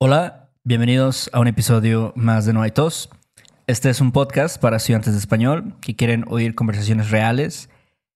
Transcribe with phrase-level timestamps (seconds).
[0.00, 3.10] Hola, bienvenidos a un episodio más de No hay tos.
[3.66, 7.68] Este es un podcast para estudiantes de español que quieren oír conversaciones reales,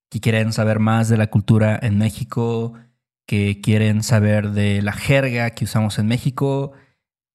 [0.09, 2.75] que quieren saber más de la cultura en México,
[3.27, 6.71] que quieren saber de la jerga que usamos en México.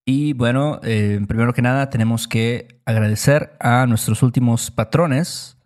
[0.05, 5.57] Y bueno, eh, primero que nada tenemos que agradecer a nuestros últimos patrones,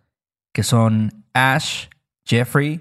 [0.52, 1.86] que son Ash,
[2.26, 2.80] Jeffrey,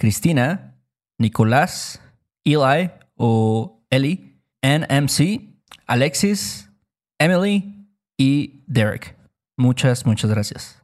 [0.00, 0.80] Cristina,
[1.16, 2.02] Nicolás,
[2.44, 4.31] Eli o Eli,
[4.62, 5.40] NMC,
[5.86, 6.70] Alexis,
[7.18, 9.16] Emily y Derek.
[9.56, 10.82] Muchas, muchas gracias.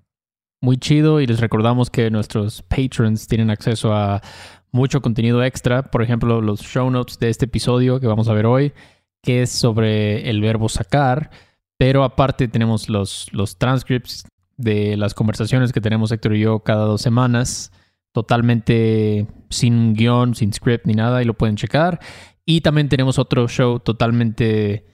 [0.60, 4.20] Muy chido y les recordamos que nuestros patrons tienen acceso a
[4.72, 8.46] mucho contenido extra, por ejemplo, los show notes de este episodio que vamos a ver
[8.46, 8.72] hoy,
[9.22, 11.30] que es sobre el verbo sacar,
[11.78, 14.26] pero aparte tenemos los, los transcripts
[14.56, 17.72] de las conversaciones que tenemos Héctor y yo cada dos semanas,
[18.12, 22.00] totalmente sin guion, sin script ni nada, y lo pueden checar.
[22.44, 24.84] Y también tenemos otro show totalmente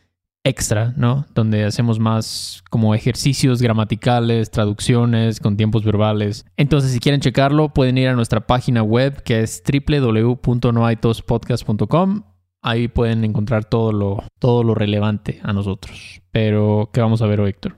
[0.44, 1.26] extra, ¿no?
[1.34, 6.44] Donde hacemos más como ejercicios gramaticales, traducciones con tiempos verbales.
[6.56, 12.22] Entonces, si quieren checarlo, pueden ir a nuestra página web que es www.noaitospodcast.com.
[12.62, 16.22] Ahí pueden encontrar todo lo, todo lo relevante a nosotros.
[16.30, 17.76] Pero, ¿qué vamos a ver hoy, Héctor?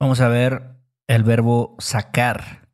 [0.00, 0.76] Vamos a ver
[1.06, 2.68] el verbo sacar.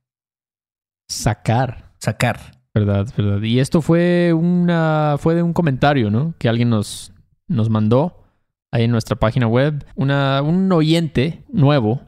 [1.09, 1.94] Sacar.
[2.05, 2.39] Sacar.
[2.75, 3.41] Verdad, verdad.
[3.41, 6.35] Y esto fue una fue de un comentario, ¿no?
[6.39, 7.13] Que alguien nos,
[7.49, 8.25] nos mandó
[8.71, 9.87] ahí en nuestra página web.
[9.95, 12.03] Una, un oyente nuevo,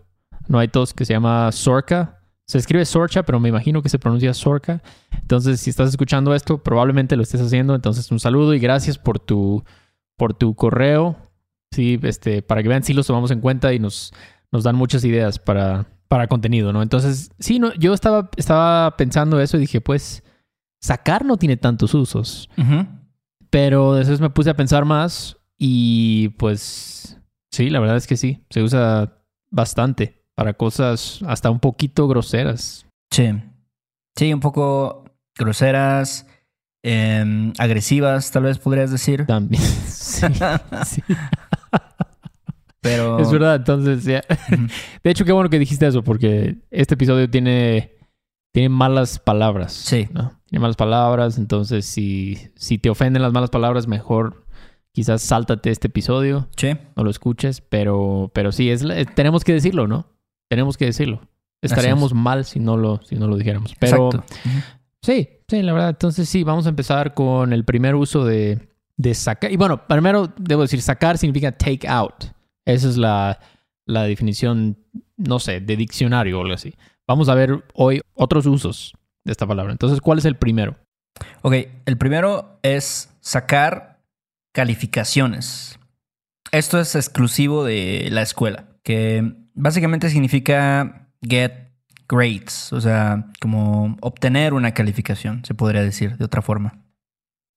[0.48, 2.20] no hay todos, que se llama Sorca.
[2.46, 4.82] Se escribe Sorcha, pero me imagino que se pronuncia Sorca.
[5.12, 7.74] Entonces, si estás escuchando esto, probablemente lo estés haciendo.
[7.74, 9.64] Entonces, un saludo y gracias por tu,
[10.18, 11.16] por tu correo.
[11.72, 14.12] Sí, este, para que vean si los tomamos en cuenta y nos,
[14.52, 16.82] nos dan muchas ideas para, para contenido, ¿no?
[16.82, 20.22] Entonces, sí, no, yo estaba, estaba pensando eso y dije, pues,
[20.80, 22.48] sacar no tiene tantos usos.
[23.50, 27.18] Pero después me puse a pensar más y pues
[27.50, 32.86] sí, la verdad es que sí, se usa bastante para cosas hasta un poquito groseras.
[33.10, 33.30] Sí.
[34.16, 35.04] Sí, un poco
[35.36, 36.26] groseras,
[36.82, 39.26] em, agresivas, tal vez podrías decir.
[39.26, 39.62] También.
[39.86, 40.26] Sí,
[40.84, 41.02] sí.
[42.86, 43.18] Pero.
[43.20, 44.22] Es verdad, entonces ya.
[45.02, 47.92] De hecho, qué bueno que dijiste eso, porque este episodio tiene,
[48.52, 49.72] tiene malas palabras.
[49.72, 50.08] Sí.
[50.12, 50.40] ¿no?
[50.46, 54.44] Tiene malas palabras, entonces si, si te ofenden las malas palabras, mejor
[54.92, 56.70] quizás sáltate este episodio, Sí.
[56.96, 60.06] no lo escuches, pero, pero sí, es, eh, tenemos que decirlo, ¿no?
[60.48, 61.20] Tenemos que decirlo.
[61.60, 63.74] Estaríamos mal si no lo, si no lo dijéramos.
[63.78, 64.34] Pero Exacto.
[65.02, 65.90] Sí, sí, la verdad.
[65.90, 69.50] Entonces sí, vamos a empezar con el primer uso de, de sacar.
[69.52, 72.24] Y bueno, primero debo decir, sacar significa take out.
[72.66, 73.40] Esa es la,
[73.86, 74.76] la definición,
[75.16, 76.74] no sé, de diccionario o algo así.
[77.06, 78.92] Vamos a ver hoy otros usos
[79.24, 79.72] de esta palabra.
[79.72, 80.76] Entonces, ¿cuál es el primero?
[81.42, 81.54] Ok,
[81.86, 84.02] el primero es sacar
[84.52, 85.78] calificaciones.
[86.52, 91.72] Esto es exclusivo de la escuela, que básicamente significa get
[92.08, 96.85] grades, o sea, como obtener una calificación, se podría decir de otra forma.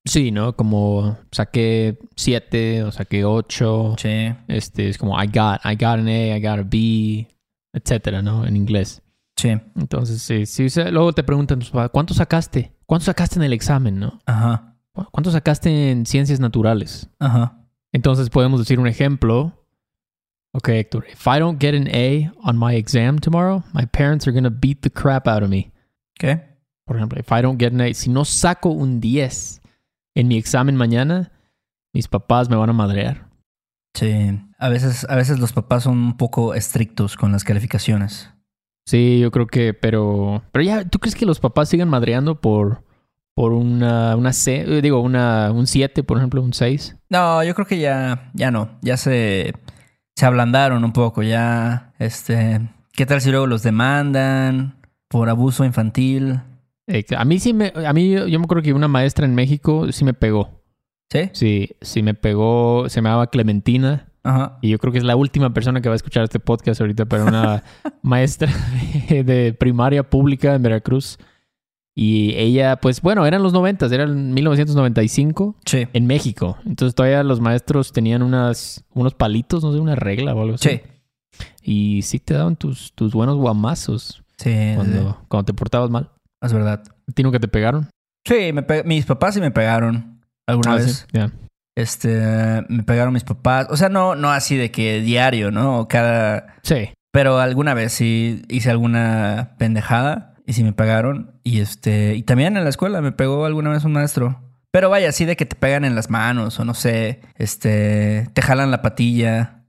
[0.04, 0.56] Sí, ¿no?
[0.56, 3.96] Como saqué 7 o saqué 8.
[3.98, 7.28] Sí, Este es como I got, I got an A, I got a B,
[7.72, 8.46] etcétera, ¿no?
[8.46, 9.02] En inglés.
[9.36, 11.60] sí, Entonces, sí, sí, luego te preguntan,
[11.92, 12.72] ¿cuánto sacaste?
[12.86, 14.18] ¿Cuánto sacaste en el examen, no?
[14.26, 17.08] ajá, ¿Cu- ¿Cuánto sacaste en ciencias naturales?
[17.18, 17.56] ajá.
[17.92, 19.52] Entonces podemos decir un ejemplo.
[20.52, 24.32] Ok, Héctor, if I don't get an A on my exam tomorrow, my parents are
[24.32, 25.70] going to beat the crap out of me.
[26.18, 26.40] ¿Qué?
[26.86, 29.59] Por ejemplo, if I don't get an A, si no saco un 10
[30.20, 31.32] en mi examen mañana,
[31.92, 33.28] mis papás me van a madrear.
[33.94, 38.30] Sí, a veces, a veces los papás son un poco estrictos con las calificaciones.
[38.86, 42.84] Sí, yo creo que, pero, pero ya, ¿tú crees que los papás sigan madreando por,
[43.34, 46.96] por una, una C, eh, digo, una, un 7, por ejemplo, un 6?
[47.08, 49.54] No, yo creo que ya, ya no, ya se,
[50.14, 54.76] se ablandaron un poco, ya, este, ¿qué tal si luego los demandan
[55.08, 56.40] por abuso infantil?
[57.16, 60.04] A mí sí me, a mí yo, me acuerdo que una maestra en México sí
[60.04, 60.60] me pegó.
[61.10, 61.30] ¿Sí?
[61.32, 64.06] Sí, sí me pegó, se llamaba Clementina.
[64.22, 64.58] Ajá.
[64.60, 67.06] Y yo creo que es la última persona que va a escuchar este podcast ahorita,
[67.06, 67.62] pero una
[68.02, 68.52] maestra
[69.08, 71.18] de primaria pública en Veracruz.
[71.94, 75.88] Y ella, pues bueno, eran los 90, era en 1995 Sí.
[75.92, 76.56] en México.
[76.64, 80.68] Entonces todavía los maestros tenían unas, unos palitos, no sé, una regla o algo así.
[80.68, 80.80] Sí.
[81.62, 86.10] Y sí te daban tus, tus buenos guamazos Sí, cuando, cuando te portabas mal.
[86.46, 86.82] Es verdad.
[87.08, 87.88] ¿A ti nunca te pegaron?
[88.26, 91.06] Sí, me pe- mis papás sí me pegaron alguna Ah, vez.
[91.12, 91.18] sí.
[91.76, 93.66] Este, me pegaron mis papás.
[93.70, 95.80] O sea, no, no así de que diario, ¿no?
[95.80, 96.56] O cada.
[96.62, 96.90] Sí.
[97.12, 101.40] Pero alguna vez sí hice alguna pendejada y sí me pegaron.
[101.42, 104.42] Y este, y también en la escuela me pegó alguna vez un maestro.
[104.72, 108.42] Pero vaya, así de que te pegan en las manos o no sé, este, te
[108.42, 109.64] jalan la patilla.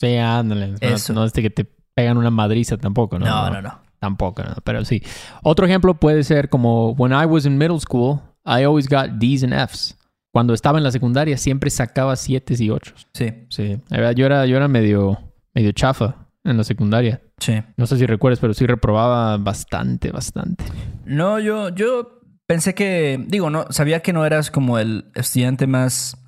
[0.00, 0.68] Sí, ándale.
[0.68, 1.12] No- Eso.
[1.14, 1.64] No, es de que te
[1.94, 3.26] pegan una madriza tampoco, ¿no?
[3.26, 3.80] No, no, no.
[3.98, 5.02] Tampoco, no, pero sí.
[5.42, 9.42] Otro ejemplo puede ser como when I was in middle school, I always got D's
[9.42, 9.96] and F's.
[10.32, 12.94] Cuando estaba en la secundaria siempre sacaba 7 y 8.
[13.14, 15.18] Sí, Sí, yo era, yo era medio,
[15.54, 17.22] medio chafa en la secundaria.
[17.38, 17.62] sí.
[17.76, 20.64] No sé si recuerdas, pero sí reprobaba bastante, bastante.
[21.06, 26.18] No, yo, yo pensé que, digo, no, sabía que no eras como el estudiante más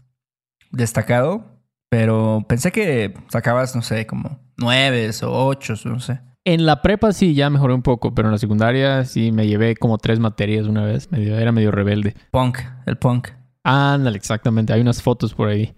[0.70, 1.44] destacado,
[1.90, 6.20] pero pensé que sacabas, no sé, como nueves o ocho, no sé.
[6.50, 9.76] En la prepa sí ya mejoré un poco, pero en la secundaria sí me llevé
[9.76, 11.06] como tres materias una vez.
[11.12, 12.14] Era medio rebelde.
[12.30, 13.28] Punk, el punk.
[13.64, 14.72] Ándale, exactamente.
[14.72, 15.74] Hay unas fotos por ahí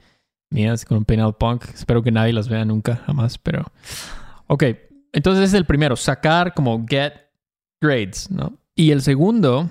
[0.49, 1.65] mías con un peinado punk.
[1.75, 3.65] Espero que nadie las vea nunca, jamás, pero...
[4.47, 4.63] Ok,
[5.13, 5.97] entonces es el primero.
[5.97, 7.15] Sacar como get
[7.83, 8.57] grades, ¿no?
[8.77, 9.69] Y el segundo...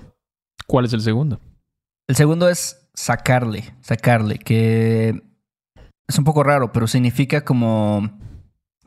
[0.66, 1.40] ¿Cuál es el segundo?
[2.08, 5.18] El segundo es sacarle, sacarle, que
[6.06, 8.18] es un poco raro, pero significa como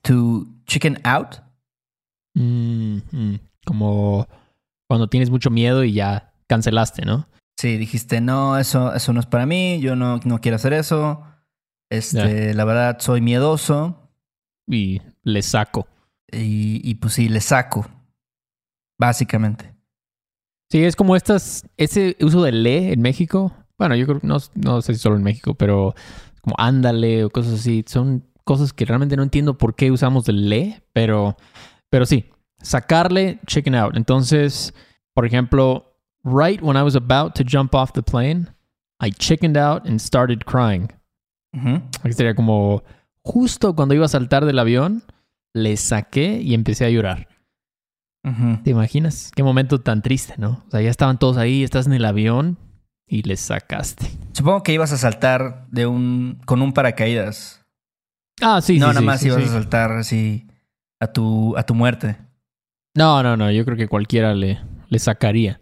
[0.04, 1.38] to chicken out.
[2.36, 4.28] Mm, mm, como
[4.88, 7.28] cuando tienes mucho miedo y ya cancelaste, ¿no?
[7.58, 11.24] Sí, dijiste, no, eso, eso no es para mí, yo no, no quiero hacer eso.
[11.90, 14.10] Este, la verdad, soy miedoso
[14.68, 15.88] Y le saco.
[16.32, 17.86] y, y pues sí, le saco.
[19.00, 19.74] Básicamente.
[20.72, 23.54] Sí, es como estas, ese uso de le en México.
[23.78, 25.94] Bueno, yo creo, no, no sé si solo en México, pero
[26.42, 27.86] como ándale o cosas así.
[27.88, 31.38] Son cosas que realmente no entiendo por qué usamos el le, pero,
[31.94, 32.26] pero sí,
[32.60, 33.96] sacarle chicken out.
[33.96, 34.74] Entonces,
[35.14, 38.48] por ejemplo, right when I was about to jump off the plane,
[39.00, 40.90] I chickened out and started crying.
[42.02, 42.82] Aquí sería como
[43.22, 45.04] justo cuando iba a saltar del avión,
[45.54, 47.28] le saqué y empecé a llorar.
[48.64, 49.32] ¿Te imaginas?
[49.36, 50.64] Qué momento tan triste, ¿no?
[50.66, 52.58] O sea, ya estaban todos ahí, estás en el avión
[53.06, 54.10] y les sacaste.
[54.32, 57.64] Supongo que ibas a saltar de un, con un paracaídas.
[58.42, 59.50] Ah, sí, no, sí, nada sí, más sí, ibas sí.
[59.50, 60.48] a saltar así
[61.04, 62.18] a tu, a tu muerte.
[62.96, 64.60] No, no, no, yo creo que cualquiera le,
[64.90, 65.62] le sacaría.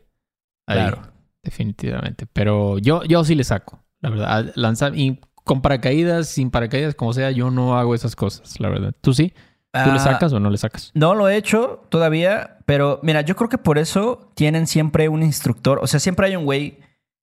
[0.67, 1.01] Ahí, Claro.
[1.43, 2.27] Definitivamente.
[2.31, 4.51] Pero yo, yo sí le saco, la verdad.
[4.55, 8.93] Lanzar, y con paracaídas, sin paracaídas, como sea, yo no hago esas cosas, la verdad.
[9.01, 9.33] ¿Tú sí?
[9.73, 10.91] ¿Tú le Ah, sacas o no le sacas?
[10.93, 15.23] No lo he hecho todavía, pero mira, yo creo que por eso tienen siempre un
[15.23, 15.79] instructor.
[15.81, 16.79] O sea, siempre hay un güey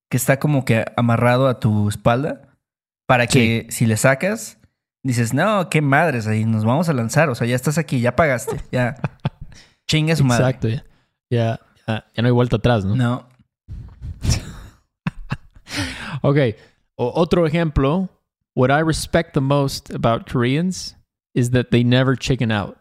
[0.09, 2.57] que está como que amarrado a tu espalda
[3.07, 4.58] para que si le sacas,
[5.03, 7.29] dices, no, qué madres, ahí nos vamos a lanzar.
[7.29, 8.95] O sea, ya estás aquí, ya pagaste, ya.
[9.87, 10.43] Chingue su madre.
[10.45, 10.85] Exacto, ya.
[11.31, 12.95] Ya, ya, ya no hay vuelta atrás, ¿no?
[12.95, 13.29] No.
[16.21, 16.37] Ok.
[16.95, 18.09] O- otro ejemplo.
[18.55, 20.97] What I respect the most about Koreans
[21.33, 22.77] is that they never chicken out.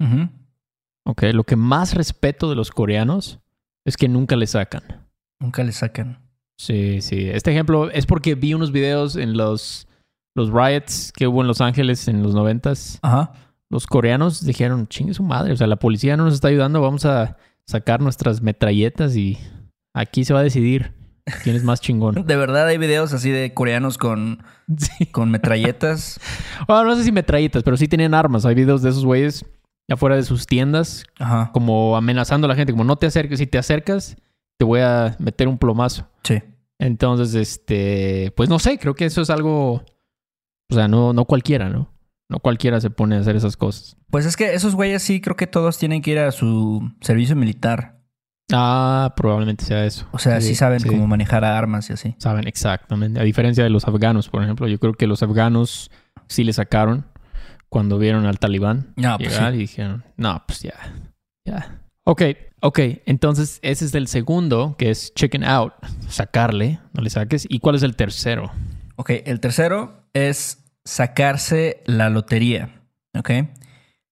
[0.00, 0.28] Ujú.
[1.04, 1.22] Ok.
[1.32, 3.40] Lo que más respeto de los coreanos
[3.84, 4.82] es que nunca le sacan.
[5.40, 6.18] Nunca le sacan.
[6.58, 7.28] Sí, sí.
[7.28, 9.87] Este ejemplo es porque vi unos videos en los,
[10.38, 12.98] los riots que hubo en Los Ángeles en los noventas.
[13.70, 15.52] Los coreanos dijeron, chingue su madre.
[15.52, 16.80] O sea, la policía no nos está ayudando.
[16.80, 17.36] Vamos a
[17.66, 19.36] sacar nuestras metralletas y
[19.94, 20.94] aquí se va a decidir
[21.42, 22.14] quién es más chingón.
[22.26, 24.42] De verdad hay videos así de coreanos con,
[24.78, 25.04] Sí.
[25.06, 26.18] con metralletas.
[26.66, 28.46] Bueno, no sé si metralletas, pero sí tenían armas.
[28.46, 29.44] Hay videos de esos güeyes
[29.90, 31.50] afuera de sus tiendas, Ajá.
[31.52, 34.16] como amenazando a la gente, como no te acerques, si te acercas,
[34.58, 36.06] te voy a meter un plomazo.
[36.24, 36.42] Sí.
[36.78, 39.82] Entonces, este, pues no sé, creo que eso es algo,
[40.70, 41.90] o sea, no, no cualquiera, ¿no?
[42.30, 43.96] No cualquiera se pone a hacer esas cosas.
[44.10, 47.36] Pues es que esos güeyes sí creo que todos tienen que ir a su servicio
[47.36, 47.98] militar.
[48.52, 50.06] Ah, probablemente sea eso.
[50.12, 52.14] O sea, sí, saben cómo manejar armas y así.
[52.18, 53.20] Saben exactamente.
[53.20, 55.90] A diferencia de los afganos, por ejemplo, yo creo que los afganos
[56.28, 57.06] sí le sacaron
[57.68, 58.92] cuando vieron al talibán.
[58.96, 59.56] No, pues llegar sí.
[59.56, 60.74] y dijeron, no, pues ya,
[61.46, 61.80] ya.
[62.04, 62.22] Ok,
[62.60, 65.74] ok, entonces ese es el segundo, que es chicken out,
[66.08, 67.46] sacarle, no le saques.
[67.50, 68.50] ¿Y cuál es el tercero?
[68.98, 72.82] Ok, el tercero es sacarse la lotería.
[73.16, 73.30] Ok.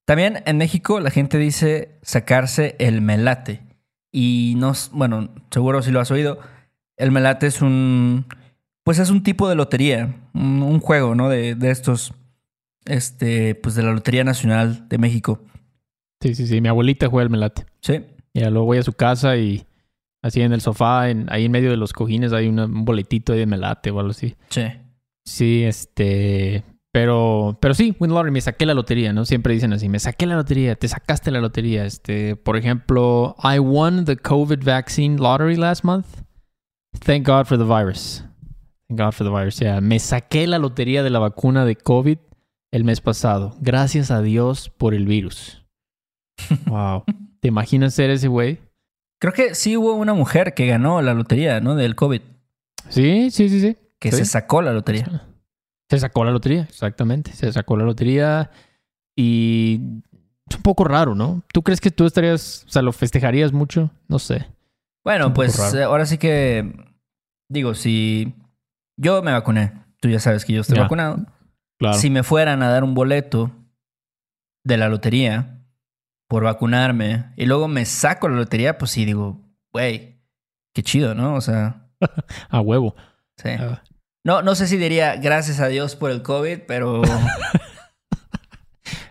[0.04, 3.62] También en México la gente dice sacarse el melate.
[4.12, 6.38] Y no, bueno, seguro si lo has oído.
[6.96, 8.26] El melate es un,
[8.84, 11.28] pues es un tipo de lotería, un, un juego, ¿no?
[11.28, 12.14] De, de estos,
[12.84, 15.42] este, pues de la Lotería Nacional de México.
[16.20, 17.66] Sí, sí, sí, mi abuelita juega el melate.
[17.80, 18.04] Sí.
[18.34, 19.66] Ya luego voy a su casa y
[20.22, 23.32] así en el sofá, en, ahí en medio de los cojines hay una- un boletito
[23.32, 24.34] ahí de melate o algo así.
[24.50, 24.62] Sí.
[25.24, 26.62] Sí, este.
[26.92, 29.26] Pero, pero sí, win lottery, me saqué la lotería, ¿no?
[29.26, 31.84] Siempre dicen así, me saqué la lotería, te sacaste la lotería.
[31.84, 36.06] Este, por ejemplo, I won the COVID vaccine lottery last month.
[37.04, 38.24] Thank God for the virus.
[38.88, 39.58] Thank God for the virus.
[39.58, 42.16] Yeah, me saqué la lotería de la vacuna de COVID
[42.72, 43.54] el mes pasado.
[43.60, 45.62] Gracias a Dios por el virus.
[46.66, 47.04] Wow.
[47.40, 48.58] ¿Te imaginas ser ese güey?
[49.18, 51.74] Creo que sí hubo una mujer que ganó la lotería, ¿no?
[51.74, 52.20] Del COVID.
[52.88, 53.76] Sí, sí, sí, sí.
[53.98, 54.18] que Sí.
[54.18, 55.22] se sacó la lotería.
[55.90, 57.32] Se sacó la lotería, exactamente.
[57.32, 58.50] Se sacó la lotería
[59.16, 59.80] y
[60.50, 61.42] es un poco raro, ¿no?
[61.52, 63.90] ¿Tú crees que tú estarías, o sea, lo festejarías mucho?
[64.08, 64.46] No sé.
[65.02, 66.72] Bueno, pues ahora sí que
[67.48, 68.34] digo, si
[68.98, 70.82] yo me vacuné, tú ya sabes que yo estoy Ya.
[70.82, 71.24] vacunado.
[71.78, 71.96] Claro.
[71.98, 73.50] Si me fueran a dar un boleto
[74.64, 75.55] de la lotería
[76.28, 79.40] por vacunarme y luego me saco la lotería, pues sí digo,
[79.72, 80.20] güey,
[80.74, 81.34] qué chido, ¿no?
[81.34, 81.88] O sea,
[82.50, 82.94] A huevo.
[83.36, 83.50] sí.
[83.58, 83.82] Ah,
[84.24, 87.02] No, no sé si diría gracias a Dios por el COVID, pero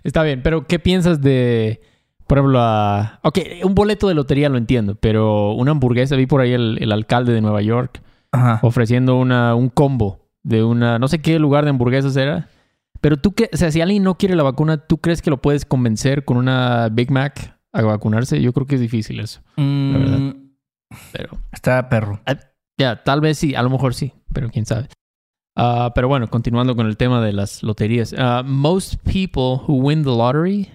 [0.04, 1.82] está bien, pero ¿qué piensas de,
[2.28, 3.20] por ejemplo, a...
[3.24, 6.92] Ok, un boleto de lotería lo entiendo, pero una hamburguesa, vi por ahí el, el
[6.92, 8.60] alcalde de Nueva York Ajá.
[8.62, 12.50] ofreciendo una, un combo de una, no sé qué lugar de hamburguesas era.
[13.06, 15.40] Pero tú, qué, o sea, si alguien no quiere la vacuna, ¿tú crees que lo
[15.40, 18.42] puedes convencer con una Big Mac a vacunarse?
[18.42, 19.42] Yo creo que es difícil eso.
[19.58, 20.36] Mm, verdad.
[21.12, 22.20] Pero está perro.
[22.80, 24.88] ya, tal vez sí, a lo mejor sí, pero quién sabe.
[25.56, 28.16] Ah, pero bueno, continuando con el tema de las loterías.
[28.18, 30.72] Ah, most people who win the lottery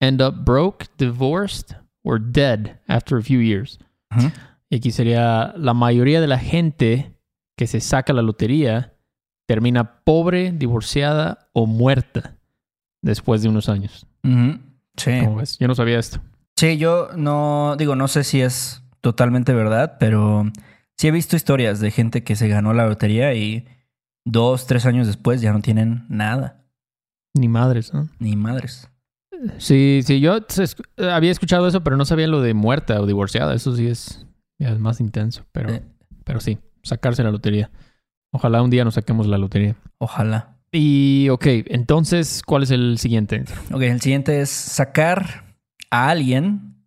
[0.00, 3.80] end up broke, divorced, or dead after a few years.
[4.70, 7.18] Y aquí sería la mayoría de la gente
[7.58, 8.93] que se saca la lotería
[9.46, 12.36] termina pobre, divorciada o muerta
[13.02, 14.06] después de unos años.
[14.96, 15.10] Sí.
[15.20, 15.58] ¿Cómo ves?
[15.58, 16.20] Yo no sabía esto.
[16.56, 20.44] Sí, yo no, digo, no sé si es totalmente verdad, pero
[20.96, 23.66] sí he visto historias de gente que se ganó la lotería y
[24.24, 26.64] dos, tres años después ya no tienen nada,
[27.34, 28.08] Ni madres, ¿no?
[28.18, 28.88] ni madres.
[29.58, 30.38] Sí, sí, yo
[30.96, 33.52] había escuchado eso, pero no sabía lo de muerta o divorciada.
[33.54, 34.24] Eso sí es,
[34.58, 35.82] es más intenso, pero, Eh.
[36.24, 37.70] pero sí, sacarse la lotería.
[38.34, 39.76] Ojalá un día nos saquemos la lotería.
[39.98, 40.56] Ojalá.
[40.72, 43.44] Y, ok, entonces, ¿cuál es el siguiente?
[43.72, 45.54] Ok, el siguiente es sacar
[45.88, 46.84] a alguien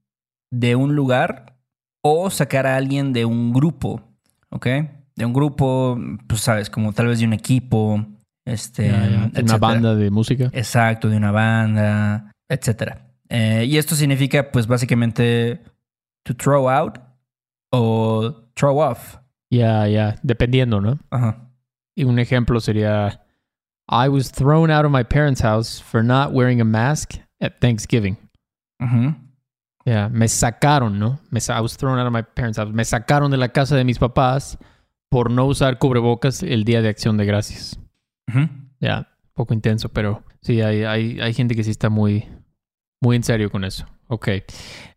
[0.51, 1.55] de un lugar
[2.03, 4.01] o sacar a alguien de un grupo,
[4.49, 4.67] ¿ok?
[5.15, 8.05] De un grupo, pues sabes, como tal vez de un equipo,
[8.45, 8.93] este,
[9.41, 10.49] una banda de música.
[10.51, 13.07] Exacto, de una banda, etcétera.
[13.29, 15.61] Eh, y esto significa, pues, básicamente,
[16.23, 16.97] to throw out
[17.71, 19.15] o throw off.
[19.49, 20.99] Ya, ya, dependiendo, ¿no?
[21.09, 21.49] Ajá.
[21.95, 23.23] Y un ejemplo sería,
[23.89, 28.17] I was thrown out of my parents' house for not wearing a mask at Thanksgiving.
[29.85, 31.19] Ya, me sacaron, ¿no?
[31.31, 32.69] Me, sa- I was thrown out of my parents' house.
[32.73, 34.57] Me sacaron de la casa de mis papás
[35.09, 37.79] por no usar cubrebocas el día de acción de gracias.
[38.27, 38.49] Ujú.
[38.81, 42.27] Ya, poco intenso, pero sí, hay, hay, hay gente que sí está muy,
[43.01, 43.85] muy en serio con eso.
[44.09, 44.27] Ok.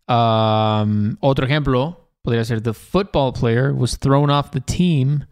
[0.07, 5.25] Um, otro ejemplo podría ser: The football player was thrown off the team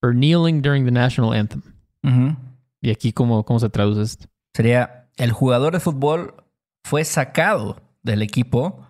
[0.00, 1.62] for kneeling during the national anthem.
[2.02, 2.36] Ujú.
[2.82, 4.26] ¿Y aquí cómo, cómo se traduce esto?
[4.54, 6.34] Sería, el jugador de fútbol
[6.84, 8.86] fue sacado del equipo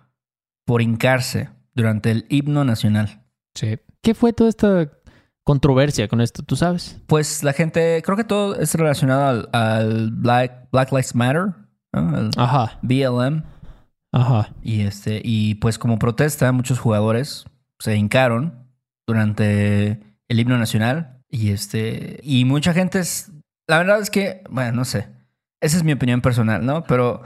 [0.65, 3.23] por hincarse durante el himno nacional.
[3.53, 3.77] Sí.
[4.01, 4.91] ¿Qué fue toda esta
[5.43, 6.43] controversia con esto?
[6.43, 7.01] ¿Tú sabes?
[7.07, 11.53] Pues la gente, creo que todo es relacionado al, al Black, Black Lives Matter,
[11.93, 12.15] ¿no?
[12.15, 13.43] Al Ajá, BLM.
[14.15, 14.53] Ajá.
[14.61, 17.45] Y este, y pues como protesta, muchos jugadores
[17.79, 18.67] se hincaron
[19.05, 21.21] durante el himno nacional.
[21.29, 23.31] Y este, y mucha gente es.
[23.67, 25.09] La verdad es que, bueno, no sé.
[25.61, 26.83] Esa es mi opinión personal, ¿no?
[26.83, 27.21] Pero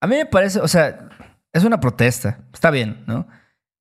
[0.00, 1.08] a mí me parece, o sea,
[1.52, 2.40] es una protesta.
[2.52, 3.26] Está bien, ¿no?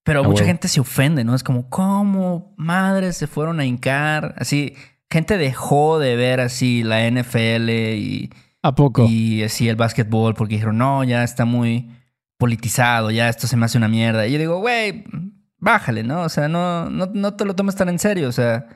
[0.05, 1.33] Pero mucha gente se ofende, ¿no?
[1.33, 4.35] Es como, ¿cómo madres se fueron a hincar?
[4.37, 4.75] Así,
[5.09, 8.29] gente dejó de ver así la NFL y
[8.61, 9.05] ¿A poco?
[9.07, 11.89] y así el básquetbol porque dijeron, no, ya está muy
[12.43, 14.27] politizado, ya esto se me hace una mierda.
[14.27, 15.05] Y yo digo, güey,
[15.59, 16.23] bájale, ¿no?
[16.23, 18.27] O sea, no, no, no te lo tomes tan en serio.
[18.27, 18.67] O sea,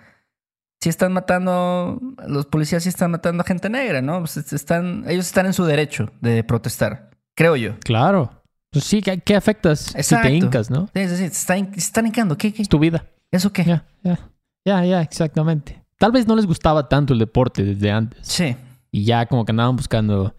[0.79, 4.19] si están matando, los policías sí están matando a gente negra, ¿no?
[4.19, 7.77] Pues est- están, ellos están en su derecho de protestar, creo yo.
[7.81, 8.41] Claro.
[8.71, 10.27] Pues sí, ¿qué, qué afectas Exacto.
[10.27, 10.88] si te hincas, no?
[10.95, 12.38] Sí, sí, sí, se están, están hincando.
[12.38, 12.62] ¿Qué, qué?
[12.62, 13.05] Es tu vida.
[13.31, 13.65] ¿Eso qué?
[13.65, 14.19] Ya, ya.
[14.65, 15.83] Ya, ya, exactamente.
[16.00, 18.25] Tal vez no les gustaba tanto el deporte desde antes.
[18.25, 18.55] Sí.
[18.91, 20.33] Y ya como que andaban buscando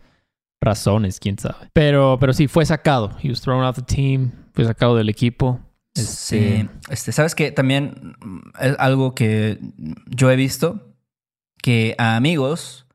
[0.61, 1.71] razones, quién sabe.
[1.73, 3.17] Pero, pero sí, fue sacado.
[3.23, 4.33] He was thrown off the team.
[4.53, 5.61] Fue sacado del equipo.
[5.95, 6.69] Este, Sí.
[6.91, 9.59] Este, ¿Sabes que También mm, es algo que
[10.07, 10.95] yo he visto
[11.63, 12.87] que a amigos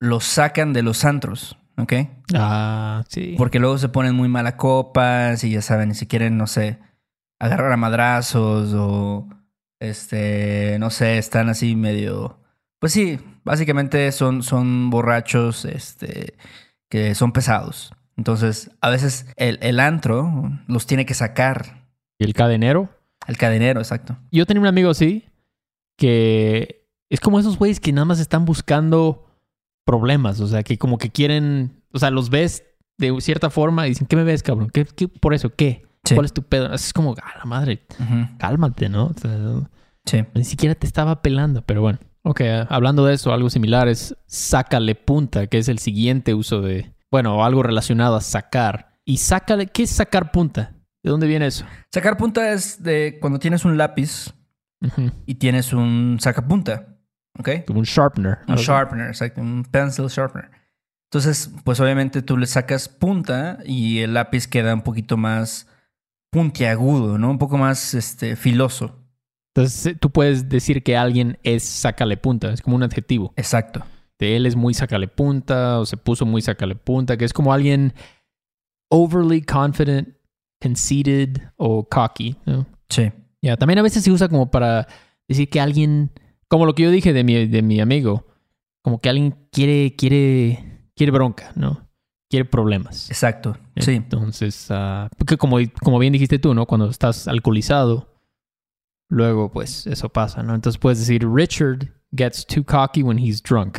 [0.00, 1.92] los sacan de los antros, ¿ok?
[2.34, 3.34] Ah, sí.
[3.36, 6.78] Porque luego se ponen muy mala copas y ya saben, si quieren, no sé,
[7.38, 9.28] agarrar a madrazos o
[9.80, 12.40] este, no sé, están así medio.
[12.78, 16.34] Pues sí, básicamente son, son borrachos, este,
[16.88, 17.92] que son pesados.
[18.16, 21.86] Entonces, a veces el, el antro los tiene que sacar.
[22.18, 22.88] Y el cadenero.
[23.26, 24.16] El cadenero, exacto.
[24.30, 25.24] Yo tenía un amigo así
[25.96, 29.26] que es como esos güeyes que nada más están buscando
[29.84, 30.40] problemas.
[30.40, 32.64] O sea, que como que quieren, o sea, los ves
[32.98, 34.70] de cierta forma y dicen, ¿qué me ves, cabrón?
[34.70, 35.50] ¿Qué, qué por eso?
[35.50, 35.86] ¿Qué?
[36.04, 36.14] Sí.
[36.14, 36.72] ¿Cuál es tu pedo?
[36.72, 37.84] Es como, a la madre,
[38.38, 39.06] cálmate, ¿no?
[39.06, 39.68] O sea,
[40.06, 40.24] Sí.
[40.34, 41.98] Ni siquiera te estaba pelando, pero bueno.
[42.28, 46.92] Ok, hablando de eso, algo similar es sácale punta, que es el siguiente uso de,
[47.08, 48.98] bueno, algo relacionado a sacar.
[49.04, 50.74] Y sácale, ¿qué es sacar punta?
[51.04, 51.64] ¿De dónde viene eso?
[51.94, 54.34] Sacar punta es de cuando tienes un lápiz
[55.24, 56.98] y tienes un sacapunta.
[57.38, 57.48] ¿Ok?
[57.64, 58.38] Como un sharpener.
[58.48, 59.40] Un sharpener, exacto.
[59.40, 60.50] Un pencil sharpener.
[61.08, 65.68] Entonces, pues obviamente tú le sacas punta y el lápiz queda un poquito más
[66.32, 67.30] puntiagudo, ¿no?
[67.30, 69.05] Un poco más este, filoso.
[69.56, 73.32] Entonces, tú puedes decir que alguien es sácale punta, es como un adjetivo.
[73.36, 73.82] Exacto.
[74.18, 77.54] De él es muy sácale punta o se puso muy sácale punta, que es como
[77.54, 77.94] alguien
[78.90, 80.10] overly confident,
[80.60, 82.36] conceited o cocky.
[82.44, 82.66] ¿no?
[82.90, 83.10] Sí.
[83.40, 84.88] Ya, también a veces se usa como para
[85.26, 86.10] decir que alguien,
[86.48, 88.26] como lo que yo dije de mi, de mi amigo,
[88.82, 91.88] como que alguien quiere, quiere, quiere bronca, ¿no?
[92.28, 93.10] Quiere problemas.
[93.10, 93.56] Exacto.
[93.78, 93.92] Sí.
[93.92, 94.68] Entonces,
[95.16, 96.66] porque como, como bien dijiste tú, ¿no?
[96.66, 98.15] Cuando estás alcoholizado,
[99.08, 100.54] luego pues eso pasa, ¿no?
[100.54, 103.78] Entonces puedes decir, Richard gets too cocky when he's drunk.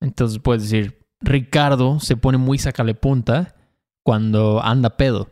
[0.00, 3.54] Entonces puedes decir, Ricardo se pone muy sacale punta
[4.04, 5.30] cuando anda pedo.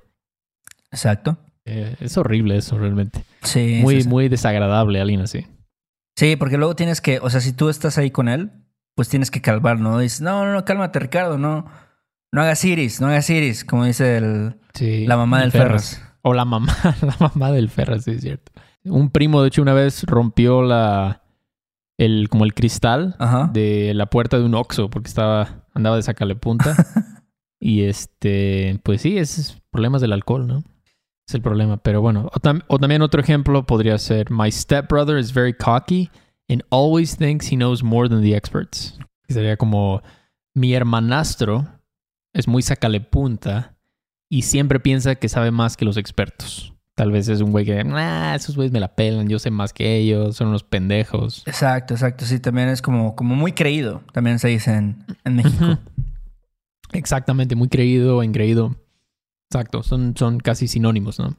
[0.91, 1.39] Exacto.
[1.65, 3.25] Eh, es horrible eso realmente.
[3.43, 3.81] Sí.
[3.83, 5.47] muy, muy desagradable alguien así.
[6.17, 8.51] Sí, porque luego tienes que, o sea, si tú estás ahí con él,
[8.95, 9.99] pues tienes que calmar, ¿no?
[9.99, 11.67] Dices, no, no, no, cálmate, Ricardo, no,
[12.33, 15.07] no hagas iris, no hagas iris, como dice el, Sí.
[15.07, 16.03] la mamá del Ferras.
[16.29, 18.51] O la mamá, la mamá del Ferras, sí, es cierto.
[18.85, 21.23] Un primo, de hecho, una vez rompió la,
[21.99, 23.49] el, como el cristal Ajá.
[23.53, 26.75] de la puerta de un Oxxo porque estaba, andaba de sacarle punta.
[27.61, 30.65] y este, pues sí, es problemas del alcohol, ¿no?
[31.29, 31.77] Es el problema.
[31.77, 36.11] Pero bueno, o, tam- o también otro ejemplo podría ser, my stepbrother is very cocky
[36.49, 38.99] and always thinks he knows more than the experts.
[39.29, 40.03] Que sería como,
[40.55, 41.67] mi hermanastro
[42.33, 43.76] es muy sacale punta
[44.29, 46.73] y siempre piensa que sabe más que los expertos.
[46.95, 49.75] Tal vez es un güey que, ah, esos güeyes me la pelan, yo sé más
[49.75, 51.43] que ellos, son unos pendejos.
[51.47, 52.25] Exacto, exacto.
[52.25, 54.03] Sí, también es como, como muy creído.
[54.13, 55.79] También se dice en, en México.
[56.93, 58.77] Exactamente, muy creído, engreído.
[59.51, 61.37] Exacto, son, son casi sinónimos, ¿no?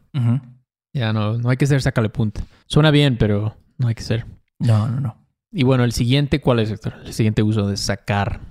[0.94, 2.44] Ya no, no hay que ser sácale punta.
[2.68, 4.26] Suena bien, pero no hay que ser.
[4.60, 5.18] No, no, no.
[5.52, 6.96] Y bueno, el siguiente, ¿cuál es, Héctor?
[7.04, 8.42] El siguiente uso de sacar.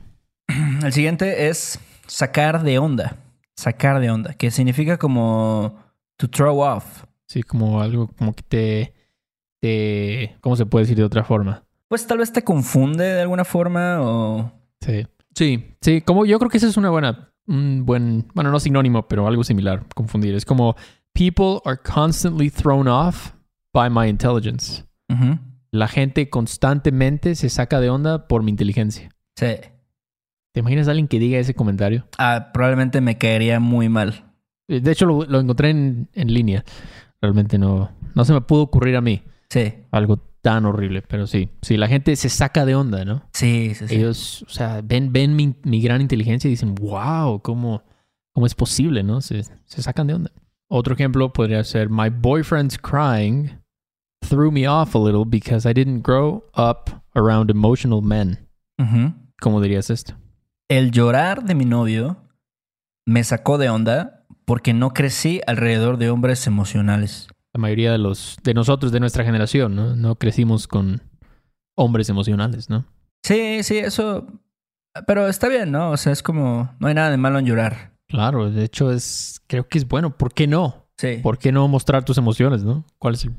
[0.83, 3.17] El siguiente es sacar de onda.
[3.57, 5.79] Sacar de onda, que significa como
[6.17, 7.05] to throw off.
[7.27, 8.95] Sí, como algo como que te,
[9.61, 10.37] te...
[10.41, 11.65] ¿Cómo se puede decir de otra forma?
[11.89, 14.53] Pues tal vez te confunde de alguna forma o...
[14.81, 15.07] Sí.
[15.35, 19.07] Sí, sí, como yo creo que esa es una buena, un buen, bueno, no sinónimo,
[19.07, 20.35] pero algo similar, confundir.
[20.35, 20.77] Es como,
[21.13, 23.33] people are constantly thrown off
[23.73, 24.85] by my intelligence.
[25.71, 29.11] La gente constantemente se saca de onda por mi inteligencia.
[29.37, 29.57] Sí.
[30.57, 32.07] ¿Te imaginas a alguien que diga ese comentario?
[32.17, 34.25] Ah, probablemente me caería muy mal.
[34.69, 36.65] De hecho, lo, lo encontré en, en línea.
[37.21, 39.75] Realmente no, no se me pudo ocurrir a mí Sí.
[39.91, 41.51] algo tan horrible, pero sí.
[41.61, 43.23] Sí, la gente se saca de onda, ¿no?
[43.35, 43.97] Sí, sí, sí.
[43.97, 47.83] Ellos, o sea, ven, ven mi, mi gran inteligencia y dicen, wow, ¿cómo,
[48.33, 49.21] cómo es posible, no?
[49.21, 50.31] Se, se sacan de onda.
[50.71, 53.51] Otro ejemplo podría ser, my boyfriend's crying
[54.27, 58.39] threw me off a little because I didn't grow up around emotional men.
[59.39, 60.15] ¿Cómo dirías esto?
[60.69, 62.17] El llorar de mi novio
[63.07, 67.29] me sacó de onda porque no crecí alrededor de hombres emocionales.
[67.55, 69.95] La mayoría de los, de nosotros, de nuestra generación, ¿no?
[69.95, 71.03] No crecimos con
[71.77, 72.85] hombres emocionales, ¿no?
[73.23, 74.27] Sí, sí, eso...
[75.07, 75.91] Pero está bien, ¿no?
[75.91, 76.75] O sea, es como...
[76.81, 77.93] No hay nada de malo en llorar.
[78.09, 80.17] Claro, de hecho es, creo que es bueno.
[80.17, 80.89] ¿Por qué no?
[80.97, 81.19] Sí.
[81.23, 82.85] ¿Por qué no mostrar tus emociones, no?
[82.99, 83.35] ¿Cuál es el,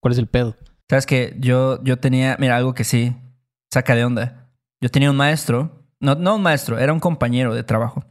[0.00, 0.56] cuál es el pedo?
[0.88, 2.36] Sabes que yo, yo tenía...
[2.38, 3.16] Mira, algo que sí
[3.72, 4.48] saca de onda.
[4.80, 5.77] Yo tenía un maestro...
[6.00, 8.04] No, no un maestro, era un compañero de trabajo.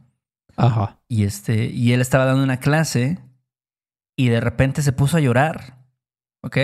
[0.56, 0.98] Ajá.
[1.08, 1.66] Y este...
[1.66, 3.18] Y él estaba dando una clase
[4.16, 5.78] y de repente se puso a llorar.
[6.42, 6.58] ¿Ok?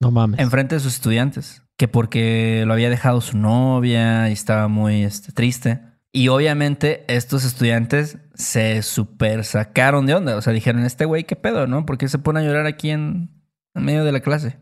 [0.00, 0.40] No mames.
[0.40, 5.30] enfrente de sus estudiantes, que porque lo había dejado su novia y estaba muy este,
[5.30, 5.80] triste.
[6.12, 11.36] Y obviamente estos estudiantes se super sacaron de onda, o sea, dijeron, este güey, ¿qué
[11.36, 11.86] pedo, no?
[11.86, 13.30] ¿Por qué se pone a llorar aquí en,
[13.74, 14.58] en medio de la clase?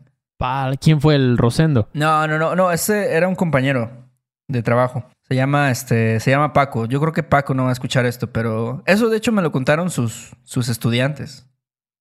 [0.79, 1.89] ¿Quién fue el Rosendo?
[1.93, 4.09] No, no, no, no, ese era un compañero
[4.47, 5.05] de trabajo.
[5.31, 6.87] Se llama, este, se llama Paco.
[6.87, 9.53] Yo creo que Paco no va a escuchar esto, pero eso de hecho me lo
[9.53, 11.49] contaron sus, sus estudiantes.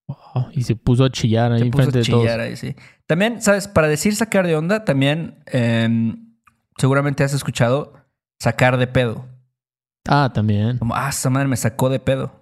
[0.09, 2.23] Oh, y se puso a chillar ahí Se puso a de todos.
[2.23, 2.75] chillar ahí, sí.
[3.07, 3.69] También, ¿sabes?
[3.69, 6.35] Para decir sacar de onda, también em,
[6.77, 7.93] seguramente has escuchado
[8.41, 9.29] sacar de pedo.
[10.09, 10.79] Ah, también.
[10.79, 12.33] Como, ah, esa madre me sacó de pedo.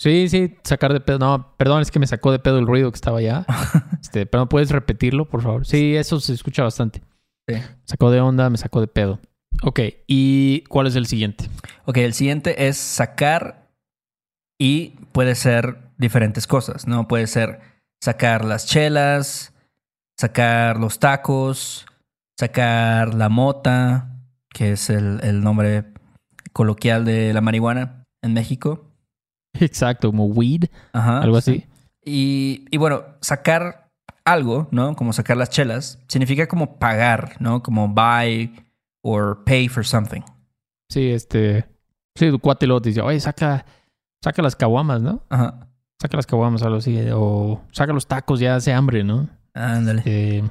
[0.00, 1.20] Sí, sí, sacar de pedo.
[1.20, 3.46] No, perdón, es que me sacó de pedo el ruido que estaba allá.
[4.02, 5.64] este, pero ¿puedes repetirlo, por favor?
[5.64, 7.04] Sí, eso se escucha bastante.
[7.46, 7.54] Sí.
[7.84, 9.20] Sacó de onda, me sacó de pedo.
[9.62, 11.48] Ok, ¿y cuál es el siguiente?
[11.84, 13.68] Ok, el siguiente es sacar
[14.58, 17.08] y puede ser diferentes cosas, ¿no?
[17.08, 17.60] Puede ser
[18.00, 19.52] sacar las chelas,
[20.18, 21.86] sacar los tacos,
[22.38, 24.16] sacar la mota,
[24.50, 25.84] que es el, el nombre
[26.52, 28.84] coloquial de la marihuana en México.
[29.54, 31.20] Exacto, como weed, Ajá.
[31.20, 31.66] algo así.
[32.04, 33.90] Y, y bueno, sacar
[34.24, 34.94] algo, ¿no?
[34.94, 37.62] Como sacar las chelas, significa como pagar, ¿no?
[37.62, 38.54] Como buy
[39.02, 40.22] or pay for something.
[40.88, 41.66] Sí, este.
[42.16, 43.64] Sí, tu cuate te dice, oye, saca,
[44.22, 45.22] saca las caguamas, ¿no?
[45.28, 45.68] Ajá.
[46.00, 46.98] Saca las caguamas, algo así.
[47.12, 49.28] O saca los tacos, ya hace hambre, ¿no?
[49.54, 50.02] Ándale.
[50.04, 50.42] Eh,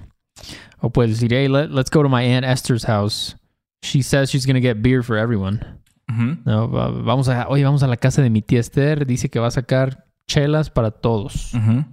[0.80, 3.36] o puedes decir, hey, let, let's go to my Aunt Esther's house.
[3.84, 5.60] She says she's gonna get beer for everyone.
[6.10, 6.38] Ujú.
[6.46, 9.06] No, va- vamos a, oye, vamos a la casa de mi tía Esther.
[9.06, 11.54] Dice que va a sacar chelas para todos.
[11.54, 11.84] Ujú.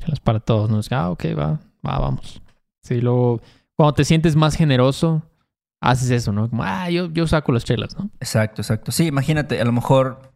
[0.00, 0.70] Chelas para todos.
[0.70, 0.80] ¿no?
[0.96, 2.40] Ah, ok, va, va, vamos.
[2.82, 3.40] Sí, luego,
[3.76, 5.22] cuando te sientes más generoso,
[5.80, 6.48] haces eso, ¿no?
[6.48, 8.10] Como, ah, yo, yo saco las chelas, ¿no?
[8.20, 8.92] Exacto, exacto.
[8.92, 10.32] Sí, imagínate, a lo mejor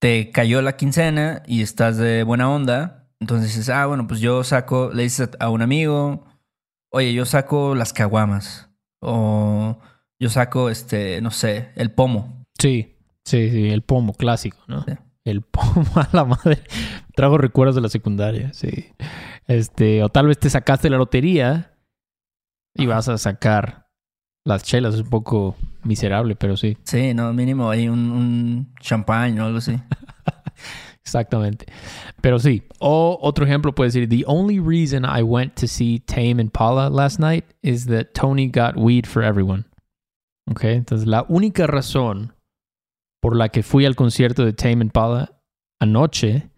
[0.00, 3.08] te cayó la quincena y estás de buena onda.
[3.20, 6.24] Entonces dices, ah, bueno, pues yo saco, le dices a un amigo,
[6.90, 8.70] oye, yo saco las caguamas.
[9.02, 9.78] O
[10.18, 12.44] yo saco, este, no sé, el pomo.
[12.58, 14.82] Sí, sí, sí, el pomo clásico, ¿no?
[14.84, 14.92] Sí.
[15.24, 16.62] El pomo a la madre.
[17.14, 18.92] Trago recuerdos de la secundaria, sí.
[19.46, 21.76] Este, o tal vez te sacaste la lotería
[22.74, 23.79] y vas a sacar
[24.44, 24.94] las chelas.
[24.94, 29.58] Es un poco miserable, pero sí, Sí, no, mínimo hay un, un champán o algo
[29.58, 29.76] así.
[31.04, 31.66] exactamente.
[32.20, 32.62] Pero sí.
[32.78, 37.18] O otro ejemplo puede decir, the only reason I went to see Tame Impala last
[37.18, 39.64] night is that Tony got weed for everyone.
[40.50, 42.34] Ok, entonces la única razón
[43.20, 45.40] por la que fui al concierto de Tame Impala
[45.80, 46.50] anoche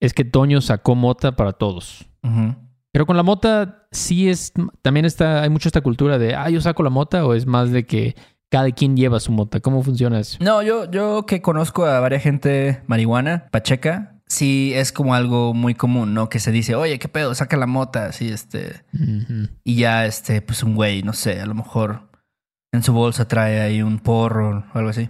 [0.00, 2.04] es que Toño sacó mota para todos.
[2.22, 2.54] Ujú.
[2.92, 4.52] Pero con la mota sí es,
[4.82, 7.70] también está, hay mucho esta cultura de, ah, yo saco la mota o es más
[7.70, 8.14] de que
[8.50, 9.60] cada quien lleva su mota.
[9.60, 10.36] ¿Cómo funciona eso?
[10.40, 15.74] No, yo, yo que conozco a varias gente marihuana, pacheca, sí es como algo muy
[15.74, 16.28] común, ¿no?
[16.28, 17.34] Que se dice, oye, ¿qué pedo?
[17.34, 18.84] Saca la mota, así, este...
[19.64, 22.10] Y ya, este, pues un güey, no sé, a lo mejor
[22.72, 25.08] en su bolsa trae ahí un porro o algo así.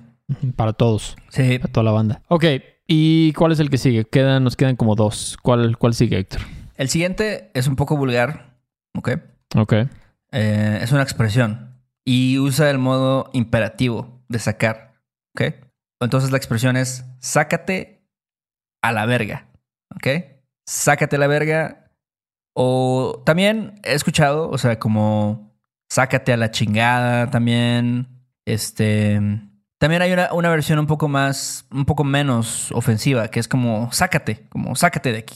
[0.54, 2.22] Para todos, Sí, para toda la banda.
[2.28, 2.44] Ok,
[2.86, 4.04] ¿y cuál es el que sigue?
[4.04, 5.36] Quedan, nos quedan como dos.
[5.42, 6.42] ¿Cuál, cuál sigue, Héctor?
[6.76, 8.56] El siguiente es un poco vulgar,
[8.96, 9.10] ¿ok?
[9.56, 9.72] Ok.
[10.32, 14.94] Eh, es una expresión y usa el modo imperativo de sacar,
[15.34, 15.54] ¿ok?
[16.00, 18.02] Entonces la expresión es sácate
[18.82, 19.48] a la verga,
[19.94, 20.08] ¿ok?
[20.66, 21.90] Sácate a la verga.
[22.54, 25.52] O también he escuchado, o sea, como
[25.88, 28.08] sácate a la chingada también.
[28.44, 29.20] Este.
[29.78, 33.90] También hay una, una versión un poco más, un poco menos ofensiva, que es como
[33.92, 35.34] sácate, como sácate de aquí.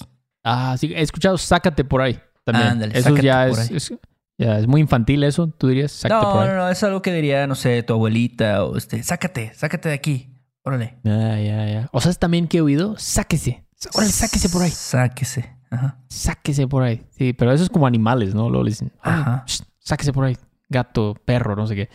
[0.49, 2.69] Ah, sí, he escuchado sácate por ahí también.
[2.69, 3.77] Ándale, eso ya por es, ahí.
[3.77, 3.93] es-
[4.39, 6.49] ya es muy infantil eso, tú dirías, sácate no, por ahí.
[6.51, 9.95] no, no, es algo que diría, no sé, tu abuelita o este, sácate, sácate de
[9.95, 10.31] aquí.
[10.63, 10.99] Órale.
[11.05, 11.89] Ya, ya, ya.
[11.93, 13.65] O sea, también que he oído, sáquese.
[13.95, 14.71] Órale, sáquese por ahí.
[14.71, 15.57] Sáquese.
[15.71, 15.99] Ajá.
[16.09, 17.05] Sáquese por ahí.
[17.11, 18.49] Sí, pero eso es como animales, ¿no?
[18.51, 19.45] Luego le dicen, "Órale, Ajá.
[19.47, 20.37] shh, sáquese por ahí.
[20.69, 21.89] Gato, perro, no sé qué.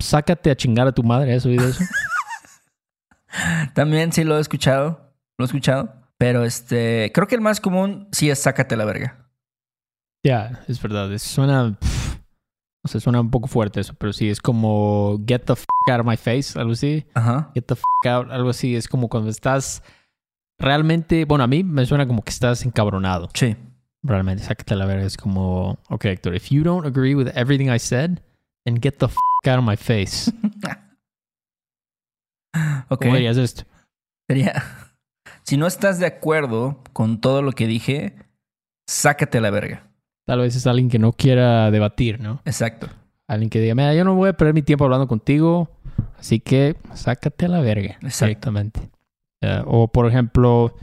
[0.00, 1.82] Sácate a chingar a tu madre, ¿has oído eso?
[3.74, 5.12] También sí lo he escuchado.
[5.38, 5.94] Lo he escuchado.
[6.20, 9.26] Pero este, creo que el más común sí es sácate la verga.
[10.22, 11.10] Ya, es verdad.
[11.14, 11.78] es- suena.
[11.80, 12.16] pff,
[12.84, 16.00] o sea, suena un poco fuerte eso, pero sí, es como get the fuck out
[16.00, 17.06] of my face, algo así.
[17.14, 17.50] Ajá.
[17.54, 18.76] Get the fuck out, algo así.
[18.76, 19.82] Es como cuando estás
[20.58, 21.24] realmente.
[21.24, 23.30] Bueno, a mí me suena como que estás encabronado.
[23.32, 23.56] Sí.
[24.02, 25.06] Realmente, sácate la verga.
[25.06, 28.18] Es como, ok, Héctor, if you don't agree with everything I said,
[28.66, 30.30] then get the fuck out of my face.
[32.88, 33.02] Ok.
[33.02, 33.62] ¿Cómo dirías esto?
[34.28, 34.62] Sería.
[35.50, 38.14] Si no estás de acuerdo con todo lo que dije,
[38.86, 39.90] sácate la verga.
[40.24, 42.40] Tal vez es alguien que no quiera debatir, ¿no?
[42.44, 42.86] Exacto.
[43.26, 45.68] Alguien que diga, mira, yo no voy a perder mi tiempo hablando contigo,
[46.16, 48.26] así que sácate a la verga Exacto.
[48.26, 48.90] directamente.
[49.42, 50.76] Eh, o, por ejemplo,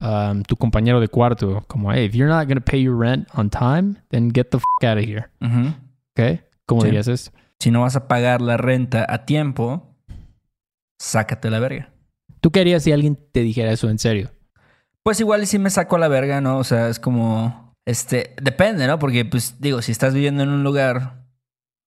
[0.00, 3.28] um, tu compañero de cuarto, como, hey, if you're not going to pay your rent
[3.34, 5.26] on time, then get the fuck out of here.
[5.42, 6.40] ¿Ok?
[6.64, 6.86] ¿Cómo Sí.
[6.86, 7.32] dirías esto?
[7.58, 9.94] Si no vas a pagar la renta a tiempo,
[10.98, 11.90] sácate la verga.
[12.40, 14.30] ¿Tú qué harías si alguien te dijera eso en serio?
[15.02, 16.58] Pues igual y si me saco a la verga, ¿no?
[16.58, 17.74] O sea, es como.
[17.86, 18.34] Este.
[18.42, 18.98] Depende, ¿no?
[18.98, 21.26] Porque, pues, digo, si estás viviendo en un lugar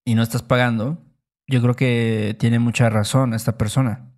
[0.04, 0.98] y no estás pagando,
[1.46, 4.10] yo creo que tiene mucha razón esta persona.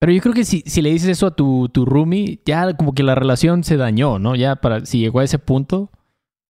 [0.00, 2.94] Pero yo creo que si, si le dices eso a tu, tu roomie, ya como
[2.94, 4.36] que la relación se dañó, ¿no?
[4.36, 5.90] Ya para si llegó a ese punto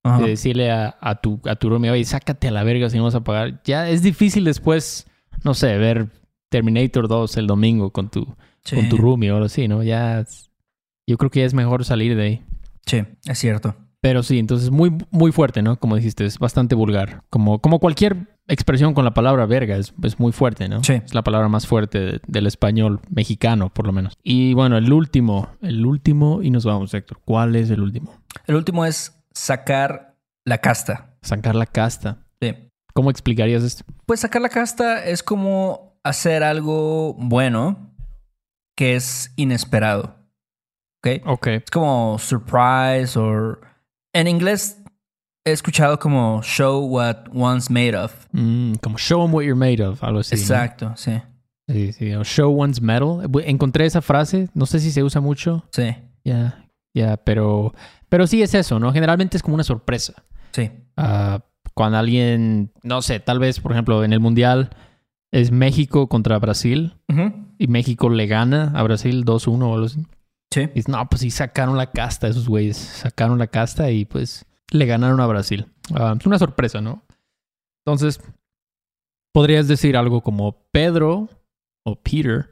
[0.04, 0.20] Ajá.
[0.20, 3.04] de decirle a, a tu, a tu roomie, oye, sácate a la verga si no
[3.04, 3.62] vas a pagar.
[3.64, 5.06] Ya es difícil después,
[5.44, 6.10] no sé, ver
[6.48, 8.26] Terminator 2 el domingo con tu,
[8.64, 8.76] Sí.
[8.76, 9.82] con tu roomie o algo así, ¿no?
[9.82, 10.50] Ya es-
[11.06, 12.42] yo creo que ya es mejor salir de ahí.
[12.86, 13.74] Sí, es cierto.
[14.00, 15.76] Pero sí, entonces muy, muy fuerte, ¿no?
[15.78, 17.24] Como dijiste, es bastante vulgar.
[17.30, 20.84] Como, como cualquier expresión con la palabra verga, es, es muy fuerte, ¿no?
[20.84, 20.94] Sí.
[21.04, 24.16] Es la palabra más fuerte de- del español mexicano, por lo menos.
[24.22, 27.18] Y bueno, el último, el último, y nos vamos, Héctor.
[27.24, 28.14] ¿Cuál es el último?
[28.46, 31.16] El último es sacar la casta.
[31.22, 32.18] Sacar la casta.
[32.40, 32.54] Sí.
[32.94, 33.84] ¿Cómo explicarías esto?
[34.06, 37.92] Pues sacar la casta es como hacer algo bueno
[38.76, 40.16] que es inesperado.
[41.02, 41.22] ¿Ok?
[41.26, 41.46] Ok.
[41.48, 43.58] Es como surprise o...
[44.12, 44.82] En inglés
[45.44, 48.12] he escuchado como show what one's made of.
[48.32, 50.34] Mm, como show them what you're made of, algo así.
[50.34, 50.40] ¿no?
[50.40, 51.20] Exacto, sí.
[51.68, 52.14] Sí, sí.
[52.14, 53.20] O show one's metal.
[53.44, 54.48] Encontré esa frase.
[54.54, 55.64] No sé si se usa mucho.
[55.70, 57.74] Sí, Ya, ya, pero,
[58.08, 58.92] pero sí es eso, ¿no?
[58.92, 60.14] Generalmente es como una sorpresa.
[60.52, 60.70] sí.
[60.96, 61.40] Ah,
[61.74, 64.70] cuando alguien, no sé, tal vez, por ejemplo, en el Mundial
[65.32, 66.96] es México contra Brasil
[67.58, 70.06] y México le gana a Brasil 2-1 o algo así.
[70.52, 70.68] Sí.
[70.74, 72.76] Y no, pues sí sacaron la casta esos güeyes.
[72.76, 75.66] Sacaron la casta y pues le ganaron a Brasil.
[75.94, 77.02] Ah, es una sorpresa, ¿no?
[77.84, 78.20] Entonces,
[79.32, 81.28] podrías decir algo como Pedro
[81.84, 82.50] o Peter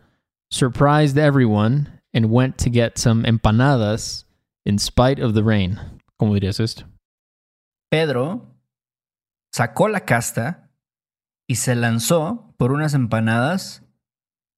[0.51, 4.27] surprised everyone and went to get some empanadas
[4.65, 5.79] in spite of the rain.
[6.19, 6.85] ¿Cómo dirías esto?
[7.91, 8.47] Pedro
[9.53, 10.66] sacó la casta
[11.47, 13.83] y se lanzó por unas empanadas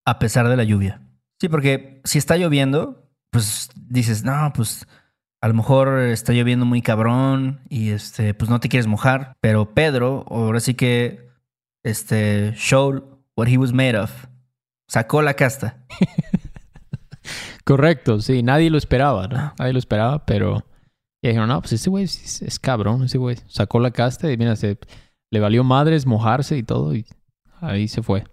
[0.05, 1.03] a pesar de la lluvia.
[1.41, 4.87] Sí, porque si está lloviendo, pues dices, no, pues
[5.41, 9.37] a lo mejor está lloviendo muy cabrón y este, pues no te quieres mojar.
[9.41, 11.29] Pero Pedro, ahora sí que,
[11.85, 13.03] este, showed
[13.37, 14.27] what he was made of.
[14.89, 15.85] Sacó la casta.
[17.65, 19.55] Correcto, sí, nadie lo esperaba, ¿no?
[19.59, 20.65] Nadie lo esperaba, pero
[21.21, 24.37] y dijeron, no, pues ese güey es, es cabrón, ese güey sacó la casta y
[24.37, 24.79] mira, se,
[25.31, 27.07] le valió madres mojarse y todo y
[27.61, 28.25] ahí se fue.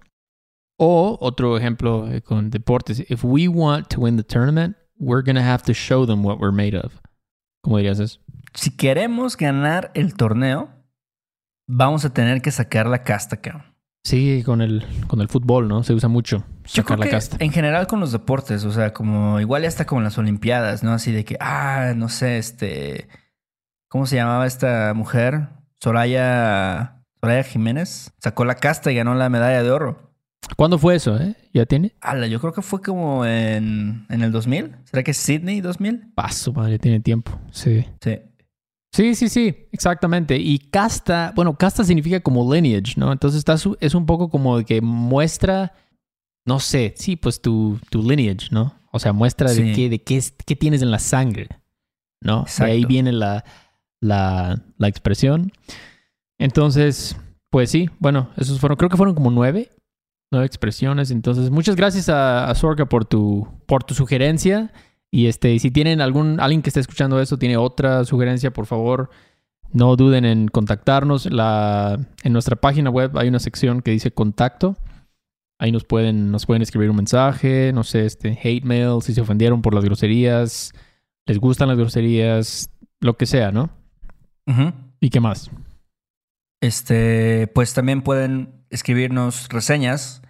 [0.78, 5.54] O otro ejemplo eh, con deportes, if we want to win the tournament, we're gonna
[5.54, 6.94] have to show them what we're made of.
[7.62, 8.20] ¿Cómo dirías eso?
[8.54, 10.70] Si queremos ganar el torneo,
[11.68, 13.76] vamos a tener que sacar la casta, cabrón.
[14.04, 15.82] Sí, con el, con el fútbol, ¿no?
[15.82, 17.38] Se usa mucho Yo sacar creo la que casta.
[17.40, 20.84] En general con los deportes, o sea, como igual ya está como en las Olimpiadas,
[20.84, 20.92] ¿no?
[20.94, 23.08] Así de que, ah, no sé, este,
[23.90, 25.50] ¿cómo se llamaba esta mujer?
[25.82, 30.12] Soraya, Soraya Jiménez sacó la casta y ganó la medalla de oro.
[30.58, 31.36] ¿Cuándo fue eso, eh?
[31.54, 31.96] ¿Ya tiene?
[32.02, 34.76] Ala, yo creo que fue como en, en el 2000.
[34.86, 36.14] ¿Será que es Sydney 2000?
[36.14, 37.32] Paso, madre, tiene tiempo.
[37.52, 37.86] Sí.
[38.02, 38.20] Sí.
[38.94, 40.38] Sí, sí, sí, exactamente.
[40.38, 43.12] Y casta, bueno, casta significa como lineage, ¿no?
[43.12, 45.74] Entonces está su- es un poco como que muestra,
[46.46, 48.76] no sé, sí, pues tu, tu lineage, ¿no?
[48.92, 51.50] O sea, muestra de qué, de qué, qué tienes en la sangre,
[52.22, 52.46] ¿no?
[52.58, 52.88] De ahí Exacto.
[52.88, 53.44] viene la,
[54.02, 55.52] la, la expresión.
[56.38, 57.18] Entonces,
[57.50, 59.70] pues sí, bueno, esos fueron, creo que fueron como nueve,
[60.32, 61.12] nueve expresiones.
[61.12, 62.56] Entonces, muchas gracias a, a
[62.90, 64.72] por tu, por tu sugerencia.
[65.12, 69.10] Y este, si tienen algún, alguien que esté escuchando esto, tiene otra sugerencia, por favor,
[69.72, 71.32] no duden en contactarnos.
[71.32, 74.76] La, en nuestra página web hay una sección que dice contacto.
[75.58, 79.22] Ahí nos pueden, nos pueden escribir un mensaje, no sé, este, hate mail, si se
[79.22, 80.74] ofendieron por las groserías,
[81.26, 83.70] les gustan las groserías, lo que sea, ¿no?
[84.48, 84.74] Ujú.
[85.00, 85.50] ¿Y qué más?
[86.62, 90.22] Este, pues también pueden escribirnos reseñas.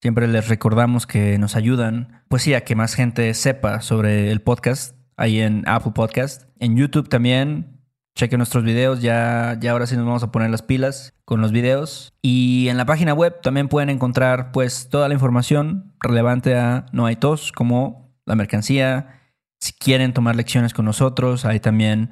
[0.00, 4.42] Siempre les recordamos que nos ayudan, pues sí, a que más gente sepa sobre el
[4.42, 6.48] podcast ahí en Apple Podcast.
[6.58, 7.80] En YouTube también,
[8.16, 11.52] chequen nuestros videos, ya, ya ahora sí nos vamos a poner las pilas con los
[11.52, 12.12] videos.
[12.20, 17.06] Y en la página web también pueden encontrar pues toda la información relevante a No
[17.06, 19.20] hay tos, como la mercancía.
[19.60, 22.10] Si quieren tomar lecciones con nosotros, ahí también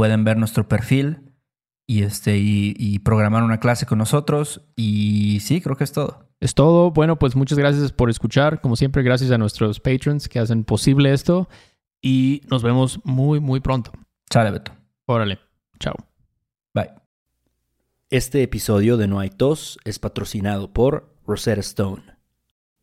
[0.00, 1.34] pueden ver nuestro perfil
[1.86, 6.30] y este y, y programar una clase con nosotros y sí creo que es todo
[6.40, 6.90] Es todo.
[6.90, 8.62] Bueno, pues muchas gracias por escuchar.
[8.62, 11.50] Como siempre, gracias a nuestros patrons que hacen posible esto.
[12.00, 13.92] Y nos vemos muy, muy pronto.
[14.32, 14.72] sale Beto
[15.04, 15.38] Órale.
[15.78, 15.94] Chao.
[16.72, 16.92] bye
[18.08, 22.04] este episodio de No hay tos es patrocinado por Rosetta Stone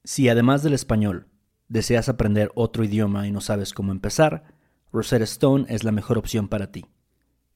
[0.03, 1.25] si además del español
[1.67, 4.43] deseas aprender otro idioma y no sabes cómo empezar
[4.93, 6.85] Rosetta Stone es la mejor opción para ti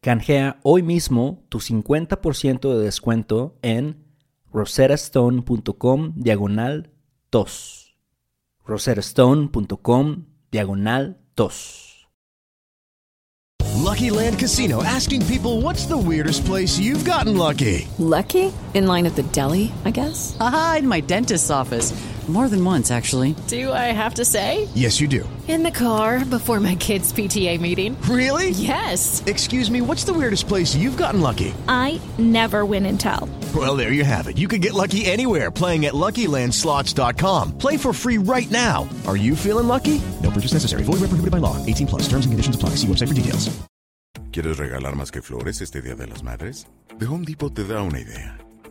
[0.00, 4.04] Canjea hoy mismo tu 50% de descuento en
[4.52, 6.90] roserastone.com diagonal
[7.30, 7.96] tos.
[8.64, 12.08] roserastone.com diagonal tos.
[13.74, 17.88] Lucky Land Casino asking people what's the weirdest place you've gotten lucky?
[17.98, 18.52] Lucky?
[18.74, 20.36] In line at the deli, I guess?
[20.38, 21.92] Aha, in my dentist's office.
[22.28, 23.34] More than once, actually.
[23.46, 24.68] Do I have to say?
[24.74, 25.26] Yes, you do.
[25.48, 27.96] In the car before my kids' PTA meeting.
[28.02, 28.50] Really?
[28.50, 29.22] Yes.
[29.24, 31.54] Excuse me, what's the weirdest place you've gotten lucky?
[31.68, 33.30] I never win and tell.
[33.54, 34.36] Well, there you have it.
[34.36, 37.56] You can get lucky anywhere playing at LuckyLandSlots.com.
[37.56, 38.86] Play for free right now.
[39.06, 39.98] Are you feeling lucky?
[40.22, 40.82] No purchase necessary.
[40.82, 41.56] Void where prohibited by law.
[41.64, 42.02] 18 plus.
[42.02, 42.70] Terms and conditions apply.
[42.76, 43.48] See website for details.
[44.30, 46.66] ¿Quieres regalar más que flores este Día de las Madres?
[46.98, 48.38] The Home Depot te da una idea.